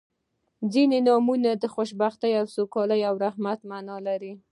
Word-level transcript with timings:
•ځینې 0.73 0.97
نومونه 1.07 1.49
د 1.61 1.63
خوشبختۍ، 1.75 2.31
سوکالۍ 2.55 3.01
او 3.09 3.15
رحمت 3.25 3.59
معنا 3.69 3.97
لري. 4.07 4.33